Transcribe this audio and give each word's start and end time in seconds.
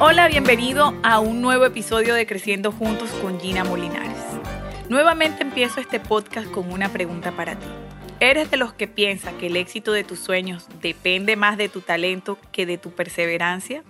Hola, 0.00 0.26
bienvenido 0.26 0.92
a 1.04 1.20
un 1.20 1.40
nuevo 1.40 1.64
episodio 1.64 2.14
de 2.14 2.26
Creciendo 2.26 2.72
Juntos 2.72 3.10
con 3.22 3.38
Gina 3.38 3.62
Molinares. 3.62 4.18
Nuevamente 4.88 5.44
empiezo 5.44 5.80
este 5.80 6.00
podcast 6.00 6.50
con 6.50 6.72
una 6.72 6.88
pregunta 6.88 7.30
para 7.30 7.54
ti. 7.54 7.66
¿Eres 8.18 8.50
de 8.50 8.56
los 8.56 8.72
que 8.72 8.88
piensa 8.88 9.30
que 9.38 9.46
el 9.46 9.56
éxito 9.56 9.92
de 9.92 10.02
tus 10.02 10.18
sueños 10.18 10.66
depende 10.82 11.36
más 11.36 11.56
de 11.56 11.68
tu 11.68 11.80
talento 11.80 12.38
que 12.50 12.66
de 12.66 12.76
tu 12.76 12.90
perseverancia? 12.90 13.84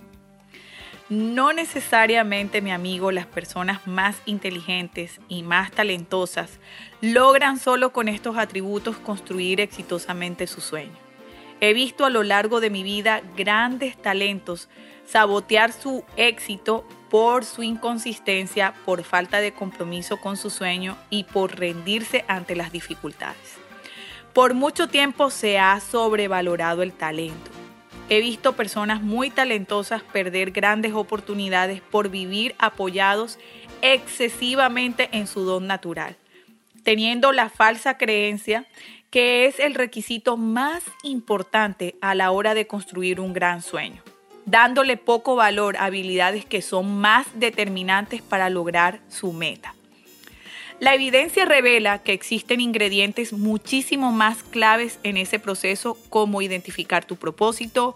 No 1.09 1.55
necesariamente, 1.55 2.61
mi 2.61 2.71
amigo, 2.71 3.11
las 3.11 3.27
personas 3.27 3.87
más 3.87 4.17
inteligentes 4.27 5.21
y 5.29 5.43
más 5.43 5.71
talentosas 5.71 6.61
logran 7.01 7.59
solo 7.59 7.95
con 7.95 8.09
estos 8.09 8.37
atributos 8.37 8.99
construir 8.99 9.59
exitosamente 9.59 10.47
su 10.47 10.61
sueño. 10.61 11.04
He 11.61 11.73
visto 11.73 12.05
a 12.05 12.11
lo 12.11 12.23
largo 12.23 12.61
de 12.61 12.71
mi 12.71 12.83
vida 12.83 13.23
grandes 13.37 13.97
talentos 13.97 14.69
sabotear 15.07 15.73
su 15.73 16.05
éxito 16.17 16.87
por 17.11 17.45
su 17.45 17.63
inconsistencia, 17.63 18.75
por 18.85 19.05
falta 19.05 19.41
de 19.41 19.53
compromiso 19.53 20.17
con 20.17 20.37
su 20.37 20.51
sueño 20.51 20.97
y 21.11 21.25
por 21.25 21.59
rendirse 21.59 22.25
ante 22.27 22.57
las 22.57 22.73
dificultades. 22.73 23.57
Por 24.33 24.55
mucho 24.55 24.89
tiempo 24.89 25.31
se 25.31 25.59
ha 25.59 25.79
sobrevalorado 25.79 26.83
el 26.83 26.93
talento. 26.93 27.53
He 28.09 28.21
visto 28.21 28.55
personas 28.55 29.01
muy 29.01 29.31
talentosas 29.31 30.03
perder 30.03 30.51
grandes 30.51 30.93
oportunidades 30.93 31.81
por 31.81 32.11
vivir 32.11 32.55
apoyados 32.59 33.39
excesivamente 33.81 35.09
en 35.13 35.27
su 35.27 35.45
don 35.45 35.67
natural, 35.67 36.17
teniendo 36.83 37.33
la 37.33 37.49
falsa 37.49 37.97
creencia 37.97 38.67
que 39.15 39.47
es 39.47 39.61
el 39.61 39.77
requisito 39.77 40.37
más 40.37 40.83
importante 41.05 41.95
a 42.01 42.17
la 42.17 42.33
hora 42.33 42.53
de 42.53 42.67
construir 42.67 43.21
un 43.21 43.33
gran 43.33 43.63
sueño 43.63 44.03
dándole 44.45 44.97
poco 44.97 45.37
valor 45.37 45.77
a 45.77 45.85
habilidades 45.85 46.45
que 46.45 46.61
son 46.61 46.99
más 46.99 47.29
determinantes 47.37 48.23
para 48.23 48.51
lograr 48.51 48.99
su 49.09 49.33
meta. 49.33 49.77
La 50.81 50.95
evidencia 50.95 51.45
revela 51.45 52.03
que 52.03 52.13
existen 52.13 52.61
ingredientes 52.61 53.33
muchísimo 53.33 54.11
más 54.11 54.43
claves 54.43 54.99
en 55.05 55.17
ese 55.17 55.39
proceso 55.39 55.97
como 56.11 56.43
identificar 56.43 57.05
tu 57.05 57.15
propósito, 57.15 57.95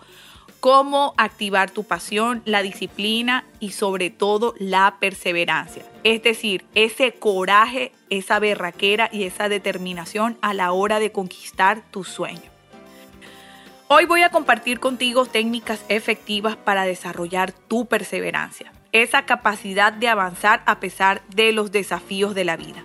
cómo 0.61 1.15
activar 1.17 1.71
tu 1.71 1.85
pasión, 1.85 2.43
la 2.45 2.63
disciplina 2.63 3.45
y 3.61 3.71
sobre 3.73 4.11
todo 4.11 4.55
la 4.59 4.97
perseverancia. 5.01 5.85
Es 6.05 6.23
decir, 6.23 6.65
ese 6.75 7.13
coraje, 7.13 7.93
esa 8.11 8.39
berraquera 8.39 9.09
y 9.13 9.25
esa 9.25 9.49
determinación 9.49 10.37
a 10.43 10.55
la 10.55 10.73
hora 10.73 10.99
de 10.99 11.13
conquistar 11.13 11.83
tu 11.91 12.05
sueño. 12.05 12.51
Hoy 13.89 14.05
voy 14.05 14.23
a 14.23 14.31
compartir 14.31 14.81
contigo 14.81 15.25
técnicas 15.25 15.85
efectivas 15.89 16.57
para 16.57 16.85
desarrollar 16.85 17.53
tu 17.53 17.87
perseverancia, 17.87 18.73
esa 18.93 19.25
capacidad 19.25 19.93
de 19.93 20.09
avanzar 20.09 20.63
a 20.67 20.79
pesar 20.79 21.23
de 21.35 21.53
los 21.53 21.73
desafíos 21.73 22.35
de 22.35 22.45
la 22.45 22.57
vida. 22.57 22.85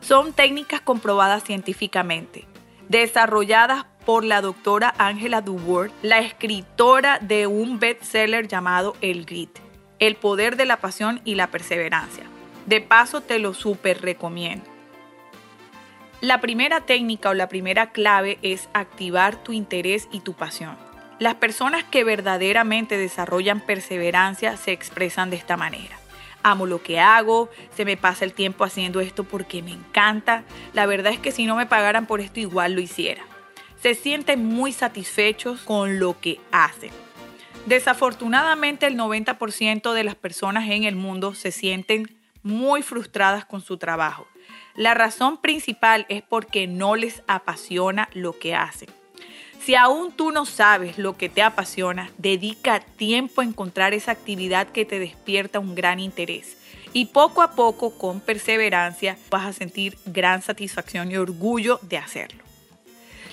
Son 0.00 0.32
técnicas 0.32 0.80
comprobadas 0.80 1.44
científicamente, 1.44 2.46
desarrolladas 2.88 3.84
por 4.04 4.24
la 4.24 4.40
doctora 4.40 4.94
Angela 4.98 5.40
Dubourg, 5.40 5.92
la 6.02 6.20
escritora 6.20 7.18
de 7.20 7.46
un 7.46 7.78
bestseller 7.78 8.48
llamado 8.48 8.96
El 9.00 9.24
Grit, 9.24 9.58
El 9.98 10.16
poder 10.16 10.56
de 10.56 10.64
la 10.64 10.78
pasión 10.78 11.20
y 11.24 11.34
la 11.34 11.48
perseverancia. 11.48 12.24
De 12.66 12.80
paso 12.80 13.20
te 13.20 13.38
lo 13.38 13.54
súper 13.54 14.02
recomiendo. 14.02 14.64
La 16.20 16.40
primera 16.40 16.82
técnica 16.82 17.30
o 17.30 17.34
la 17.34 17.48
primera 17.48 17.92
clave 17.92 18.38
es 18.42 18.68
activar 18.74 19.36
tu 19.36 19.52
interés 19.52 20.06
y 20.12 20.20
tu 20.20 20.34
pasión. 20.34 20.76
Las 21.18 21.36
personas 21.36 21.84
que 21.84 22.04
verdaderamente 22.04 22.98
desarrollan 22.98 23.60
perseverancia 23.60 24.56
se 24.56 24.72
expresan 24.72 25.30
de 25.30 25.36
esta 25.36 25.56
manera. 25.56 25.96
Amo 26.42 26.66
lo 26.66 26.82
que 26.82 27.00
hago, 27.00 27.50
se 27.74 27.84
me 27.84 27.96
pasa 27.96 28.24
el 28.24 28.32
tiempo 28.32 28.64
haciendo 28.64 29.00
esto 29.00 29.24
porque 29.24 29.62
me 29.62 29.72
encanta. 29.72 30.44
La 30.72 30.86
verdad 30.86 31.12
es 31.12 31.18
que 31.18 31.32
si 31.32 31.46
no 31.46 31.56
me 31.56 31.66
pagaran 31.66 32.06
por 32.06 32.20
esto 32.20 32.40
igual 32.40 32.72
lo 32.72 32.80
hiciera. 32.80 33.22
Se 33.82 33.94
sienten 33.94 34.44
muy 34.44 34.72
satisfechos 34.72 35.60
con 35.60 35.98
lo 35.98 36.20
que 36.20 36.40
hacen. 36.52 36.90
Desafortunadamente 37.66 38.86
el 38.86 38.96
90% 38.96 39.92
de 39.92 40.04
las 40.04 40.14
personas 40.14 40.68
en 40.68 40.84
el 40.84 40.96
mundo 40.96 41.34
se 41.34 41.52
sienten 41.52 42.16
muy 42.42 42.82
frustradas 42.82 43.44
con 43.44 43.60
su 43.60 43.76
trabajo 43.76 44.26
la 44.74 44.94
razón 44.94 45.36
principal 45.36 46.06
es 46.08 46.22
porque 46.22 46.66
no 46.66 46.96
les 46.96 47.22
apasiona 47.26 48.08
lo 48.14 48.38
que 48.38 48.54
hacen. 48.54 48.88
Si 49.60 49.74
aún 49.74 50.12
tú 50.12 50.30
no 50.30 50.46
sabes 50.46 50.96
lo 50.96 51.18
que 51.18 51.28
te 51.28 51.42
apasiona, 51.42 52.10
dedica 52.16 52.80
tiempo 52.80 53.42
a 53.42 53.44
encontrar 53.44 53.92
esa 53.92 54.12
actividad 54.12 54.68
que 54.68 54.86
te 54.86 54.98
despierta 54.98 55.58
un 55.58 55.74
gran 55.74 56.00
interés. 56.00 56.56
Y 56.92 57.06
poco 57.06 57.42
a 57.42 57.54
poco, 57.54 57.98
con 57.98 58.20
perseverancia, 58.20 59.18
vas 59.30 59.46
a 59.46 59.52
sentir 59.52 59.98
gran 60.06 60.40
satisfacción 60.40 61.10
y 61.10 61.18
orgullo 61.18 61.78
de 61.82 61.98
hacerlo. 61.98 62.49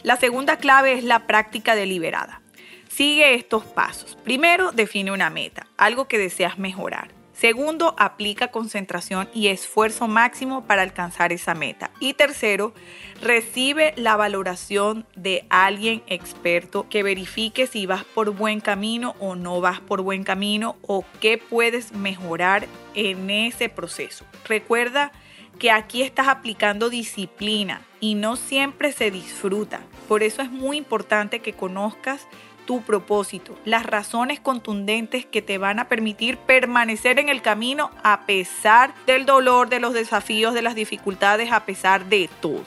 La 0.04 0.18
segunda 0.18 0.58
clave 0.58 0.94
es 0.94 1.04
la 1.04 1.28
práctica 1.28 1.76
deliberada. 1.76 2.42
Sigue 2.90 3.36
estos 3.36 3.64
pasos. 3.64 4.18
Primero, 4.24 4.72
define 4.72 5.12
una 5.12 5.30
meta, 5.30 5.68
algo 5.78 6.08
que 6.08 6.18
deseas 6.18 6.58
mejorar. 6.58 7.18
Segundo, 7.38 7.94
aplica 8.00 8.48
concentración 8.48 9.30
y 9.32 9.50
esfuerzo 9.50 10.08
máximo 10.08 10.66
para 10.66 10.82
alcanzar 10.82 11.32
esa 11.32 11.54
meta. 11.54 11.92
Y 12.00 12.14
tercero, 12.14 12.74
recibe 13.22 13.94
la 13.96 14.16
valoración 14.16 15.06
de 15.16 15.46
alguien 15.52 16.02
experto 16.08 16.90
que 16.90 17.04
verifique 17.04 17.68
si 17.68 17.86
vas 17.86 18.04
por 18.06 18.32
buen 18.32 18.60
camino 18.60 19.16
o 19.20 19.36
no 19.36 19.62
vas 19.62 19.80
por 19.80 20.02
buen 20.02 20.24
camino 20.24 20.78
o 20.82 21.06
qué 21.22 21.38
puedes 21.38 21.92
mejorar 21.92 22.68
en 22.96 23.30
ese 23.30 23.70
proceso. 23.70 24.26
Recuerda 24.48 25.12
que 25.58 25.72
aquí 25.72 26.04
estás 26.04 26.28
aplicando 26.28 26.90
disciplina 26.90 27.82
y 28.00 28.16
no 28.16 28.36
siempre 28.36 28.92
se 28.92 29.12
disfruta. 29.12 29.82
Por 30.08 30.24
eso 30.24 30.42
es 30.42 30.52
muy 30.52 30.78
importante 30.78 31.40
que 31.40 31.54
conozcas 31.54 32.28
tu 32.66 32.82
propósito, 32.82 33.58
las 33.64 33.86
razones 33.86 34.40
contundentes 34.42 35.26
que 35.26 35.42
te 35.42 35.58
van 35.58 35.80
a 35.80 35.88
permitir 35.88 36.38
permanecer 36.38 37.18
en 37.18 37.30
el 37.30 37.42
camino 37.42 37.92
a 38.04 38.26
pesar 38.26 38.94
del 39.06 39.26
dolor, 39.26 39.70
de 39.70 39.80
los 39.80 39.94
desafíos, 39.94 40.54
de 40.54 40.62
las 40.62 40.76
dificultades, 40.76 41.52
a 41.52 41.66
pesar 41.66 42.06
de 42.06 42.30
todo. 42.42 42.64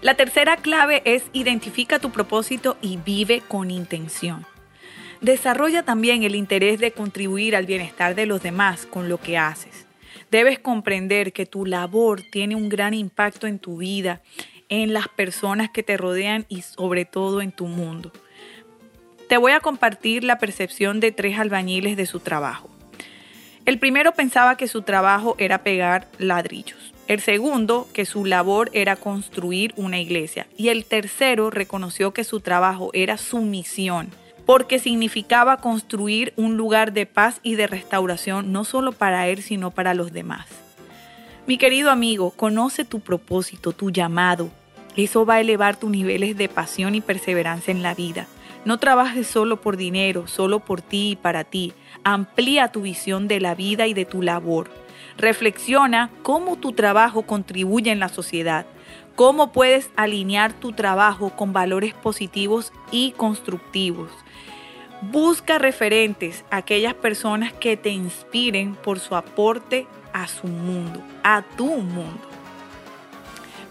La 0.00 0.14
tercera 0.14 0.56
clave 0.56 1.02
es 1.04 1.24
identifica 1.32 1.98
tu 1.98 2.10
propósito 2.10 2.76
y 2.80 2.98
vive 2.98 3.40
con 3.40 3.70
intención. 3.70 4.46
Desarrolla 5.24 5.82
también 5.82 6.22
el 6.22 6.34
interés 6.34 6.78
de 6.78 6.92
contribuir 6.92 7.56
al 7.56 7.64
bienestar 7.64 8.14
de 8.14 8.26
los 8.26 8.42
demás 8.42 8.84
con 8.84 9.08
lo 9.08 9.16
que 9.16 9.38
haces. 9.38 9.86
Debes 10.30 10.58
comprender 10.58 11.32
que 11.32 11.46
tu 11.46 11.64
labor 11.64 12.20
tiene 12.30 12.56
un 12.56 12.68
gran 12.68 12.92
impacto 12.92 13.46
en 13.46 13.58
tu 13.58 13.78
vida 13.78 14.20
en 14.68 14.92
las 14.92 15.08
personas 15.08 15.70
que 15.70 15.82
te 15.82 15.96
rodean 15.96 16.44
y 16.50 16.60
sobre 16.60 17.06
todo 17.06 17.40
en 17.40 17.52
tu 17.52 17.64
mundo. 17.64 18.12
Te 19.26 19.38
voy 19.38 19.52
a 19.52 19.60
compartir 19.60 20.24
la 20.24 20.38
percepción 20.38 21.00
de 21.00 21.10
tres 21.10 21.38
albañiles 21.38 21.96
de 21.96 22.04
su 22.04 22.20
trabajo. 22.20 22.68
El 23.64 23.78
primero 23.78 24.12
pensaba 24.12 24.58
que 24.58 24.68
su 24.68 24.82
trabajo 24.82 25.36
era 25.38 25.62
pegar 25.62 26.06
ladrillos. 26.18 26.92
El 27.08 27.20
segundo, 27.20 27.88
que 27.94 28.04
su 28.04 28.26
labor 28.26 28.68
era 28.74 28.96
construir 28.96 29.72
una 29.76 29.98
iglesia. 29.98 30.46
Y 30.58 30.68
el 30.68 30.84
tercero 30.84 31.48
reconoció 31.48 32.12
que 32.12 32.24
su 32.24 32.40
trabajo 32.40 32.90
era 32.92 33.16
su 33.16 33.40
misión, 33.40 34.10
porque 34.46 34.78
significaba 34.78 35.56
construir 35.58 36.32
un 36.36 36.56
lugar 36.56 36.92
de 36.92 37.06
paz 37.06 37.40
y 37.42 37.54
de 37.54 37.66
restauración 37.66 38.52
no 38.52 38.64
solo 38.64 38.92
para 38.92 39.28
él, 39.28 39.42
sino 39.42 39.70
para 39.70 39.94
los 39.94 40.12
demás. 40.12 40.46
Mi 41.46 41.58
querido 41.58 41.90
amigo, 41.90 42.30
conoce 42.30 42.84
tu 42.84 43.00
propósito, 43.00 43.72
tu 43.72 43.90
llamado, 43.90 44.50
eso 44.96 45.26
va 45.26 45.34
a 45.34 45.40
elevar 45.40 45.76
tus 45.76 45.90
niveles 45.90 46.36
de 46.36 46.48
pasión 46.48 46.94
y 46.94 47.00
perseverancia 47.00 47.72
en 47.72 47.82
la 47.82 47.94
vida. 47.94 48.26
No 48.64 48.78
trabajes 48.78 49.26
solo 49.26 49.60
por 49.60 49.76
dinero, 49.76 50.26
solo 50.26 50.60
por 50.60 50.80
ti 50.80 51.10
y 51.10 51.16
para 51.16 51.44
ti. 51.44 51.72
Amplía 52.04 52.68
tu 52.68 52.82
visión 52.82 53.26
de 53.26 53.40
la 53.40 53.54
vida 53.54 53.86
y 53.86 53.94
de 53.94 54.04
tu 54.04 54.22
labor. 54.22 54.70
Reflexiona 55.18 56.10
cómo 56.22 56.56
tu 56.56 56.72
trabajo 56.72 57.22
contribuye 57.22 57.90
en 57.90 57.98
la 57.98 58.08
sociedad, 58.08 58.66
cómo 59.14 59.52
puedes 59.52 59.90
alinear 59.96 60.52
tu 60.52 60.72
trabajo 60.72 61.30
con 61.30 61.52
valores 61.52 61.94
positivos 61.94 62.72
y 62.90 63.12
constructivos. 63.12 64.10
Busca 65.02 65.58
referentes, 65.58 66.44
aquellas 66.50 66.94
personas 66.94 67.52
que 67.52 67.76
te 67.76 67.90
inspiren 67.90 68.74
por 68.74 69.00
su 69.00 69.16
aporte 69.16 69.86
a 70.12 70.28
su 70.28 70.46
mundo, 70.46 71.02
a 71.22 71.42
tu 71.56 71.66
mundo. 71.66 72.28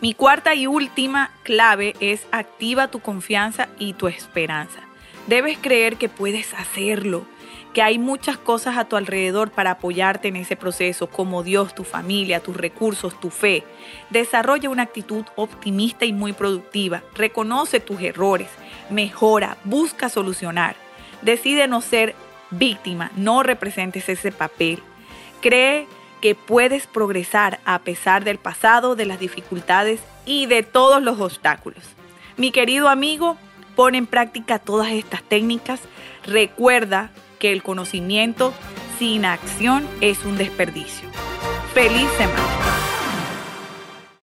Mi 0.01 0.13
cuarta 0.13 0.53
y 0.53 0.67
última 0.67 1.31
clave 1.43 1.95
es 1.99 2.27
activa 2.31 2.89
tu 2.89 2.99
confianza 2.99 3.69
y 3.79 3.93
tu 3.93 4.07
esperanza. 4.07 4.81
Debes 5.27 5.57
creer 5.57 5.95
que 5.95 6.09
puedes 6.09 6.53
hacerlo, 6.53 7.25
que 7.73 7.81
hay 7.81 7.97
muchas 7.97 8.37
cosas 8.37 8.77
a 8.77 8.85
tu 8.85 8.97
alrededor 8.97 9.51
para 9.51 9.71
apoyarte 9.71 10.27
en 10.27 10.35
ese 10.35 10.55
proceso, 10.55 11.07
como 11.07 11.43
Dios, 11.43 11.73
tu 11.73 11.83
familia, 11.83 12.41
tus 12.41 12.55
recursos, 12.55 13.19
tu 13.19 13.29
fe. 13.29 13.63
Desarrolla 14.09 14.69
una 14.69 14.83
actitud 14.83 15.25
optimista 15.35 16.05
y 16.05 16.13
muy 16.13 16.33
productiva. 16.33 17.03
Reconoce 17.15 17.79
tus 17.79 18.01
errores, 18.01 18.49
mejora, 18.89 19.57
busca 19.63 20.09
solucionar. 20.09 20.75
Decide 21.21 21.67
no 21.67 21.81
ser 21.81 22.15
víctima, 22.51 23.11
no 23.15 23.43
representes 23.43 24.09
ese 24.09 24.31
papel. 24.31 24.83
Cree 25.41 25.87
que 26.21 26.35
puedes 26.35 26.85
progresar 26.85 27.59
a 27.65 27.79
pesar 27.79 28.23
del 28.23 28.37
pasado, 28.37 28.95
de 28.95 29.05
las 29.05 29.19
dificultades 29.19 30.01
y 30.25 30.45
de 30.45 30.63
todos 30.63 31.01
los 31.01 31.19
obstáculos. 31.19 31.83
Mi 32.37 32.51
querido 32.51 32.87
amigo, 32.87 33.37
pon 33.75 33.95
en 33.95 34.07
práctica 34.07 34.59
todas 34.59 34.91
estas 34.91 35.23
técnicas. 35.23 35.81
Recuerda 36.25 37.11
que 37.39 37.51
el 37.51 37.63
conocimiento 37.63 38.53
sin 38.99 39.25
acción 39.25 39.87
es 40.01 40.23
un 40.25 40.37
desperdicio. 40.37 41.09
Feliz 41.73 42.07
semana. 42.17 42.82